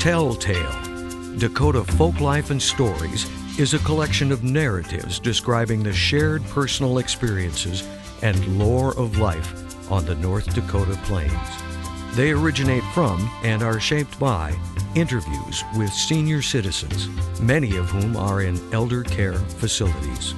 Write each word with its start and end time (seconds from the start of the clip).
Telltale 0.00 1.36
Dakota 1.36 1.84
Folk 1.84 2.22
Life 2.22 2.50
and 2.50 2.60
Stories 2.60 3.28
is 3.58 3.74
a 3.74 3.78
collection 3.80 4.32
of 4.32 4.42
narratives 4.42 5.18
describing 5.18 5.82
the 5.82 5.92
shared 5.92 6.42
personal 6.44 6.96
experiences 6.96 7.86
and 8.22 8.58
lore 8.58 8.98
of 8.98 9.18
life 9.18 9.92
on 9.92 10.06
the 10.06 10.14
North 10.14 10.54
Dakota 10.54 10.98
Plains. 11.04 11.30
They 12.14 12.30
originate 12.30 12.82
from 12.94 13.30
and 13.42 13.62
are 13.62 13.78
shaped 13.78 14.18
by 14.18 14.56
interviews 14.94 15.64
with 15.76 15.92
senior 15.92 16.40
citizens, 16.40 17.06
many 17.38 17.76
of 17.76 17.90
whom 17.90 18.16
are 18.16 18.40
in 18.40 18.58
elder 18.72 19.02
care 19.02 19.34
facilities. 19.34 20.32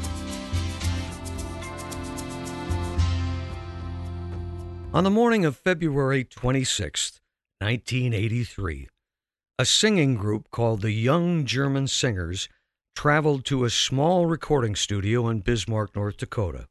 On 4.93 5.05
the 5.05 5.11
morning 5.11 5.45
of 5.45 5.57
February 5.57 6.25
26, 6.25 7.21
1983, 7.61 8.89
a 9.59 9.65
singing 9.65 10.15
group 10.15 10.51
called 10.51 10.81
the 10.81 10.93
Young 10.93 11.45
German 11.45 11.87
Singers 11.87 12.49
traveled 12.97 13.45
to 13.45 13.65
a 13.65 13.71
small 13.71 14.27
recording 14.27 14.75
studio 14.75 15.29
in 15.29 15.41
Bismarck, 15.41 15.95
North 15.95 16.17
Dakota. 16.17 16.69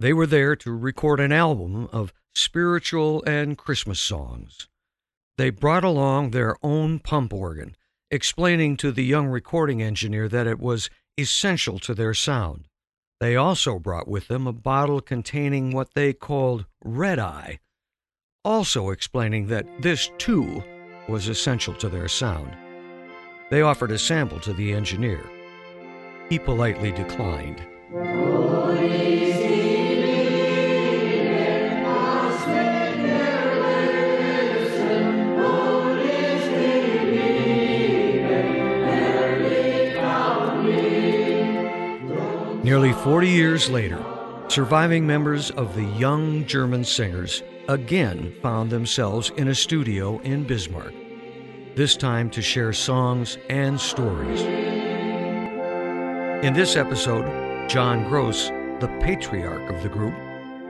They 0.00 0.12
were 0.12 0.26
there 0.26 0.56
to 0.56 0.72
record 0.72 1.20
an 1.20 1.32
album 1.32 1.88
of 1.92 2.12
spiritual 2.34 3.22
and 3.24 3.56
Christmas 3.56 4.00
songs. 4.00 4.68
They 5.38 5.50
brought 5.50 5.84
along 5.84 6.30
their 6.30 6.56
own 6.62 6.98
pump 6.98 7.32
organ, 7.32 7.76
explaining 8.10 8.76
to 8.78 8.92
the 8.92 9.04
young 9.04 9.28
recording 9.28 9.82
engineer 9.82 10.28
that 10.28 10.46
it 10.46 10.58
was 10.58 10.90
essential 11.16 11.78
to 11.80 11.94
their 11.94 12.14
sound. 12.14 12.66
They 13.20 13.36
also 13.36 13.78
brought 13.78 14.08
with 14.08 14.28
them 14.28 14.46
a 14.46 14.52
bottle 14.52 15.00
containing 15.00 15.70
what 15.72 15.94
they 15.94 16.12
called 16.12 16.66
red 16.84 17.18
eye, 17.18 17.60
also 18.44 18.90
explaining 18.90 19.46
that 19.46 19.66
this, 19.80 20.10
too, 20.18 20.62
was 21.08 21.28
essential 21.28 21.74
to 21.74 21.88
their 21.88 22.08
sound. 22.08 22.56
They 23.50 23.62
offered 23.62 23.92
a 23.92 23.98
sample 23.98 24.40
to 24.40 24.52
the 24.52 24.72
engineer. 24.72 25.24
He 26.28 26.38
politely 26.38 26.90
declined. 26.90 27.62
Nearly 42.64 42.92
40 42.92 43.28
years 43.28 43.70
later, 43.70 44.04
surviving 44.48 45.06
members 45.06 45.52
of 45.52 45.76
the 45.76 45.84
young 45.84 46.44
German 46.46 46.82
singers 46.84 47.44
again 47.68 48.34
found 48.42 48.70
themselves 48.70 49.30
in 49.36 49.48
a 49.48 49.54
studio 49.54 50.18
in 50.20 50.44
Bismarck, 50.44 50.94
this 51.74 51.96
time 51.96 52.30
to 52.30 52.40
share 52.40 52.72
songs 52.72 53.38
and 53.48 53.80
stories. 53.80 54.40
In 56.44 56.52
this 56.54 56.76
episode, 56.76 57.68
John 57.68 58.08
Gross, 58.08 58.48
the 58.80 58.96
patriarch 59.00 59.70
of 59.70 59.82
the 59.82 59.88
group, 59.88 60.14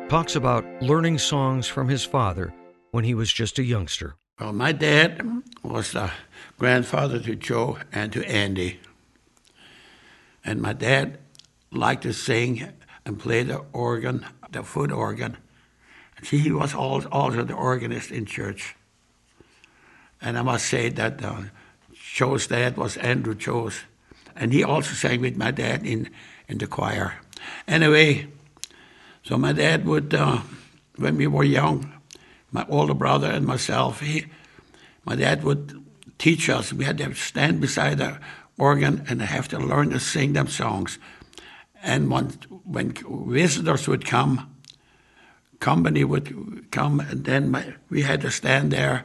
talks 0.09 0.37
about 0.37 0.65
learning 0.81 1.19
songs 1.19 1.67
from 1.67 1.89
his 1.89 2.05
father 2.05 2.55
when 2.93 3.05
he 3.05 3.15
was 3.15 3.33
just 3.33 3.59
a 3.59 3.65
youngster. 3.65 4.15
Well, 4.41 4.53
my 4.53 4.73
dad 4.73 5.43
was 5.63 5.93
the 5.93 6.11
grandfather 6.59 7.19
to 7.21 7.35
Joe 7.35 7.79
and 7.93 8.13
to 8.13 8.25
Andy. 8.27 8.81
And 10.45 10.63
my 10.63 10.73
dad 10.73 11.19
liked 11.73 12.05
to 12.05 12.13
sing 12.13 12.73
and 13.05 13.19
play 13.19 13.43
the 13.43 13.65
organ, 13.73 14.25
the 14.51 14.63
foot 14.63 14.93
organ. 14.93 15.37
He 16.23 16.51
was 16.51 16.75
also 16.75 17.45
the 17.45 17.55
organist 17.55 18.11
in 18.11 18.25
church. 18.27 18.75
And 20.21 20.39
I 20.39 20.43
must 20.43 20.67
say 20.67 20.89
that 20.89 21.23
uh, 21.23 21.43
Joe's 21.93 22.47
dad 22.47 22.77
was 22.77 22.97
Andrew 22.97 23.35
Johs. 23.35 23.83
And 24.35 24.53
he 24.53 24.65
also 24.65 24.95
sang 24.95 25.21
with 25.21 25.37
my 25.37 25.51
dad 25.51 25.85
in, 25.85 26.11
in 26.49 26.59
the 26.59 26.67
choir. 26.67 27.15
Anyway, 27.69 28.29
so 29.23 29.37
my 29.37 29.53
dad 29.53 29.85
would, 29.85 30.15
uh, 30.15 30.41
when 30.97 31.17
we 31.17 31.27
were 31.27 31.45
young, 31.45 31.93
my 32.51 32.65
older 32.69 32.95
brother 32.95 33.31
and 33.31 33.47
myself, 33.47 34.01
he, 34.01 34.27
my 35.05 35.17
dad 35.17 35.45
would 35.45 35.85
teach 36.19 36.49
us. 36.49 36.73
We 36.73 36.85
had 36.85 36.99
to 36.99 37.15
stand 37.15 37.61
beside 37.61 37.99
the 37.99 38.19
organ 38.59 39.05
and 39.09 39.21
have 39.21 39.49
to 39.49 39.59
learn 39.59 39.91
to 39.91 40.01
sing 40.01 40.33
them 40.33 40.49
songs. 40.49 40.99
And 41.83 42.11
when, 42.11 42.31
when 42.65 42.95
visitors 43.29 43.87
would 43.87 44.07
come, 44.07 44.56
company 45.67 46.05
would 46.05 46.71
come, 46.71 47.01
and 47.01 47.25
then 47.25 47.51
my, 47.51 47.75
we 47.91 48.03
had 48.03 48.21
to 48.21 48.31
stand 48.31 48.71
there 48.71 49.05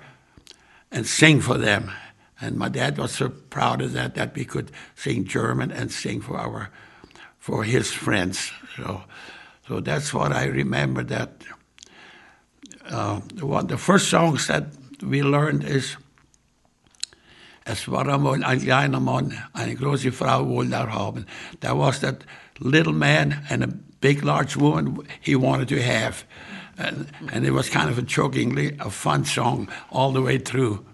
and 0.92 1.08
sing 1.08 1.42
for 1.42 1.58
them. 1.58 1.92
And 2.40 2.56
my 2.56 2.70
dad 2.70 3.00
was 3.00 3.14
so 3.14 3.30
proud 3.30 3.82
of 3.82 3.94
that 3.94 4.14
that 4.14 4.36
we 4.36 4.46
could 4.46 4.70
sing 4.96 5.26
German 5.26 5.72
and 5.72 5.92
sing 5.92 6.22
for 6.22 6.38
our 6.38 6.70
for 7.40 7.64
his 7.64 7.92
friends. 7.92 8.52
So, 8.76 9.02
so 9.68 9.80
that's 9.80 10.14
what 10.14 10.32
I 10.32 10.46
remember. 10.46 11.04
That 11.04 11.30
uh, 12.86 13.22
one, 13.42 13.66
the 13.66 13.78
first 13.78 14.10
songs 14.10 14.46
that 14.46 14.66
we 15.02 15.24
learned 15.24 15.64
is. 15.64 15.98
Es 17.66 17.88
war 17.88 18.10
einmal 18.10 18.44
ein 18.44 18.60
kleiner 18.60 19.00
Mann, 19.00 19.34
eine 19.54 19.76
große 19.76 20.12
Frau 20.12 20.46
wohl 20.46 20.72
haben. 20.72 21.26
That 21.60 21.78
was 21.78 22.00
that 22.02 22.24
little 22.60 22.94
man 22.94 23.46
and 23.50 23.64
a 23.64 23.70
big, 24.02 24.24
large 24.24 24.58
woman 24.58 25.08
he 25.22 25.36
wanted 25.36 25.70
to 25.70 25.82
have. 25.82 26.26
And, 26.78 27.12
and 27.32 27.46
it 27.46 27.52
was 27.52 27.70
kind 27.70 27.90
of 27.90 27.98
a 27.98 28.02
chokingly 28.04 28.76
a 28.80 28.90
fun 28.90 29.26
song 29.26 29.70
all 29.92 30.12
the 30.12 30.22
way 30.22 30.38
through. 30.38 30.86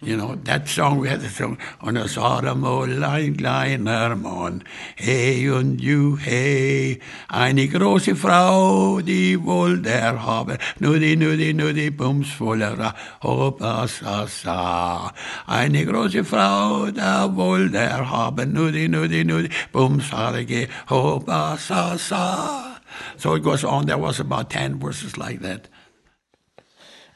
You 0.00 0.16
know, 0.16 0.36
that 0.44 0.68
song 0.68 1.00
we 1.00 1.08
had 1.08 1.20
to 1.22 1.28
sing, 1.28 1.58
und 1.80 1.96
es 1.96 2.16
war 2.16 2.44
einmal 2.44 3.02
ein 3.02 3.36
kleiner 3.36 4.14
Mann, 4.14 4.62
hey 4.94 5.50
und 5.50 5.80
you, 5.80 6.16
hey, 6.16 7.00
eine 7.28 7.66
große 7.66 8.14
Frau, 8.14 9.00
die 9.00 9.42
wohl 9.42 9.82
der 9.82 10.24
habe, 10.24 10.58
die, 10.78 11.16
nur 11.16 11.36
die 11.72 11.90
Bums 11.90 12.30
voller 12.30 12.94
Hoppa, 13.24 13.88
sa, 13.88 14.28
sa. 14.28 15.12
Eine 15.48 15.84
große 15.84 16.22
Frau, 16.22 16.92
da 16.92 17.34
wohl 17.34 17.68
der 17.68 18.08
habe, 18.08 18.46
die, 18.46 18.86
nur 18.88 19.08
die 19.08 19.50
Bums 19.72 20.12
harige, 20.12 20.68
Hoppa, 20.88 21.56
sa, 21.58 21.98
sa. 21.98 22.80
So 23.16 23.34
it 23.34 23.42
goes 23.42 23.64
on, 23.64 23.86
there 23.86 23.98
was 23.98 24.20
about 24.20 24.48
10 24.50 24.78
verses 24.78 25.16
like 25.16 25.40
that. 25.40 25.68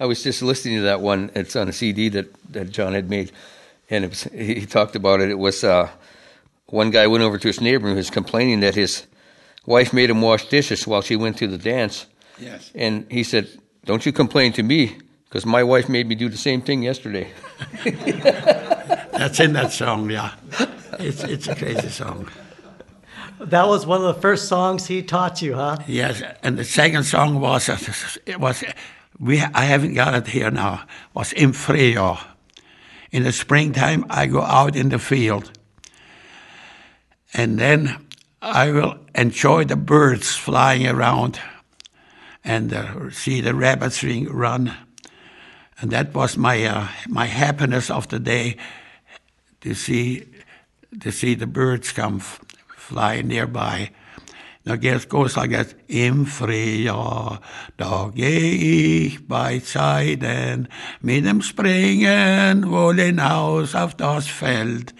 I 0.00 0.06
was 0.06 0.24
just 0.24 0.42
listening 0.42 0.78
to 0.78 0.82
that 0.82 1.00
one. 1.00 1.30
It's 1.36 1.54
on 1.54 1.68
a 1.68 1.72
CD 1.72 2.08
that, 2.08 2.26
that 2.52 2.70
John 2.70 2.92
had 2.94 3.08
made, 3.10 3.32
and 3.90 4.08
was, 4.08 4.24
he 4.24 4.66
talked 4.66 4.96
about 4.96 5.20
it. 5.20 5.30
It 5.30 5.38
was 5.38 5.64
uh, 5.64 5.90
one 6.66 6.90
guy 6.90 7.06
went 7.06 7.22
over 7.22 7.38
to 7.38 7.48
his 7.48 7.60
neighbor 7.60 7.88
and 7.88 7.96
was 7.96 8.10
complaining 8.10 8.60
that 8.60 8.74
his 8.74 9.06
wife 9.66 9.92
made 9.92 10.10
him 10.10 10.20
wash 10.20 10.48
dishes 10.48 10.86
while 10.86 11.02
she 11.02 11.16
went 11.16 11.36
to 11.38 11.46
the 11.46 11.58
dance. 11.58 12.06
Yes. 12.38 12.70
And 12.74 13.06
he 13.10 13.22
said, 13.22 13.48
"Don't 13.84 14.04
you 14.06 14.12
complain 14.12 14.52
to 14.54 14.62
me, 14.62 14.98
because 15.24 15.44
my 15.46 15.62
wife 15.62 15.88
made 15.88 16.06
me 16.06 16.14
do 16.14 16.28
the 16.28 16.38
same 16.38 16.62
thing 16.62 16.82
yesterday." 16.82 17.30
That's 17.84 19.38
in 19.40 19.52
that 19.52 19.72
song, 19.72 20.10
yeah. 20.10 20.34
It's 20.98 21.22
it's 21.22 21.48
a 21.48 21.54
crazy 21.54 21.88
song. 21.88 22.28
That 23.38 23.66
was 23.66 23.86
one 23.86 24.00
of 24.04 24.14
the 24.14 24.20
first 24.20 24.48
songs 24.48 24.86
he 24.86 25.02
taught 25.02 25.42
you, 25.42 25.54
huh? 25.54 25.78
Yes, 25.86 26.22
and 26.42 26.56
the 26.56 26.64
second 26.64 27.04
song 27.04 27.40
was 27.40 27.68
it 28.26 28.40
was 28.40 28.64
we 29.18 29.40
I 29.40 29.64
haven't 29.64 29.94
got 29.94 30.14
it 30.14 30.26
here 30.26 30.50
now. 30.50 30.84
Was 31.14 31.32
in 31.32 31.52
Freo. 31.52 32.18
In 33.12 33.24
the 33.24 33.32
springtime, 33.32 34.06
I 34.08 34.26
go 34.26 34.40
out 34.40 34.74
in 34.74 34.88
the 34.88 34.98
field, 34.98 35.52
and 37.34 37.58
then 37.58 38.06
I 38.40 38.70
will 38.70 39.00
enjoy 39.14 39.64
the 39.64 39.76
birds 39.76 40.34
flying 40.34 40.86
around, 40.86 41.38
and 42.42 42.72
uh, 42.72 43.10
see 43.10 43.42
the 43.42 43.54
rabbits 43.54 44.02
run, 44.02 44.74
and 45.78 45.90
that 45.90 46.14
was 46.14 46.38
my 46.38 46.64
uh, 46.64 46.88
my 47.06 47.26
happiness 47.26 47.90
of 47.90 48.08
the 48.08 48.18
day 48.18 48.56
to 49.60 49.74
see 49.74 50.26
to 50.98 51.12
see 51.12 51.34
the 51.34 51.46
birds 51.46 51.92
come 51.92 52.18
flying 52.18 53.28
nearby. 53.28 53.90
Now 54.64 54.74
it 54.74 55.08
goes 55.08 55.36
like 55.36 55.50
that. 55.50 55.74
Im 55.88 56.24
Frühjahr, 56.24 57.40
da 57.76 58.12
geh 58.14 59.06
ich 59.06 59.26
bei 59.26 59.58
Zeiten 59.58 60.68
mit 61.00 61.24
dem 61.24 61.42
Springen 61.42 62.70
wohl 62.70 63.00
hinaus 63.00 63.74
auf 63.74 63.96
das 63.96 64.28
Feld. 64.28 64.94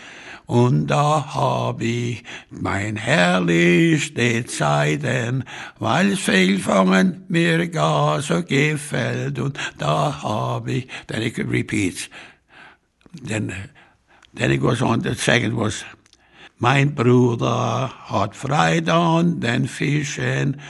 Und 0.46 0.88
da 0.88 1.34
hab 1.34 1.80
ich 1.80 2.24
mein 2.50 2.96
herrlichste 2.96 4.44
Zeiten, 4.46 5.44
weil 5.78 6.16
Fehlfangen 6.16 7.24
mir 7.28 7.68
gar 7.68 8.20
so 8.20 8.42
gefällt. 8.42 9.38
Und 9.38 9.58
da 9.78 10.22
hab 10.22 10.66
ich, 10.66 10.88
then 11.06 11.22
it 11.22 11.38
repeats. 11.38 12.10
Then, 13.24 13.52
then 14.34 14.50
it 14.50 14.60
goes 14.60 14.82
on, 14.82 15.02
the 15.02 15.14
second 15.14 15.56
was, 15.56 15.84
mein 16.62 16.94
Bruder 16.94 17.90
hat 18.04 18.36
Freude 18.36 19.24
den 19.24 19.66
Fischen 19.66 20.60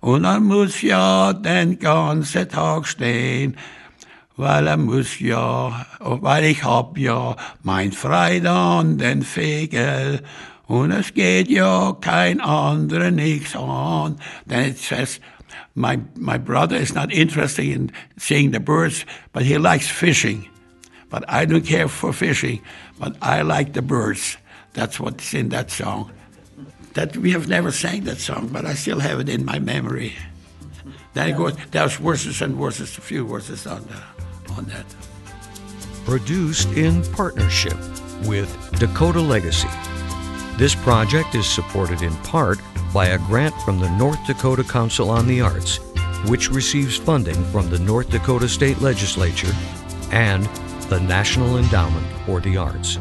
und 0.00 0.24
er 0.24 0.38
muss 0.38 0.82
ja 0.82 1.32
den 1.32 1.80
ganzen 1.80 2.48
Tag 2.48 2.86
stehen, 2.86 3.56
weil 4.36 4.68
er 4.68 4.76
muss 4.76 5.18
ja, 5.18 5.84
weil 5.98 6.44
ich 6.44 6.62
hab 6.62 6.96
ja 6.96 7.34
mein 7.64 7.90
Freude 7.90 8.84
den 8.84 9.22
Fegel. 9.22 10.22
Und 10.68 10.92
es 10.92 11.12
geht 11.12 11.48
ja 11.48 11.92
kein 12.00 12.40
anderer 12.40 13.10
nichts 13.10 13.56
an. 13.56 14.18
Then 14.46 14.70
it 14.70 14.78
says, 14.78 15.20
my, 15.74 15.98
my 16.14 16.38
brother 16.38 16.76
is 16.76 16.94
not 16.94 17.10
interested 17.12 17.64
in 17.64 17.90
seeing 18.16 18.52
the 18.52 18.60
birds, 18.60 19.04
but 19.32 19.42
he 19.42 19.58
likes 19.58 19.88
fishing. 19.88 20.46
But 21.10 21.24
I 21.28 21.46
don't 21.46 21.66
care 21.66 21.88
for 21.88 22.12
fishing, 22.12 22.60
but 23.00 23.16
I 23.20 23.42
like 23.42 23.72
the 23.72 23.82
birds. 23.82 24.38
That's 24.74 24.98
what's 24.98 25.34
in 25.34 25.50
that 25.50 25.70
song. 25.70 26.12
That 26.94 27.16
we 27.16 27.32
have 27.32 27.48
never 27.48 27.72
sang 27.72 28.04
that 28.04 28.18
song, 28.18 28.48
but 28.48 28.64
I 28.66 28.74
still 28.74 29.00
have 29.00 29.20
it 29.20 29.28
in 29.28 29.44
my 29.44 29.58
memory. 29.58 30.14
Then 31.14 31.28
it 31.30 31.36
goes, 31.36 31.56
there's 31.70 31.96
verses 31.96 32.40
and 32.40 32.56
verses, 32.56 32.96
a 32.96 33.00
few 33.00 33.26
verses 33.26 33.66
on, 33.66 33.84
the, 33.84 34.52
on 34.54 34.64
that. 34.66 34.86
Produced 36.04 36.68
in 36.70 37.02
partnership 37.12 37.76
with 38.24 38.48
Dakota 38.78 39.20
Legacy. 39.20 39.68
This 40.56 40.74
project 40.74 41.34
is 41.34 41.46
supported 41.46 42.02
in 42.02 42.14
part 42.18 42.58
by 42.92 43.06
a 43.06 43.18
grant 43.18 43.54
from 43.62 43.78
the 43.78 43.90
North 43.96 44.24
Dakota 44.26 44.64
Council 44.64 45.10
on 45.10 45.26
the 45.26 45.40
Arts, 45.40 45.78
which 46.28 46.50
receives 46.50 46.96
funding 46.96 47.42
from 47.46 47.70
the 47.70 47.78
North 47.78 48.10
Dakota 48.10 48.48
State 48.48 48.80
Legislature 48.80 49.52
and 50.10 50.44
the 50.88 51.00
National 51.00 51.56
Endowment 51.56 52.06
for 52.26 52.40
the 52.40 52.56
Arts. 52.56 52.98